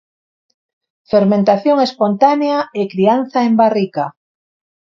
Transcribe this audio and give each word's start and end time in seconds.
Fermentación 1.11 1.77
espontánea 1.87 2.59
e 2.79 2.81
crianza 2.93 3.39
en 3.47 3.53
barrica. 3.61 4.05